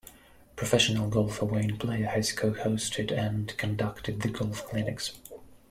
[0.55, 5.11] Professional golfer Wayne Player has co-hosted and conducted the golf clinics.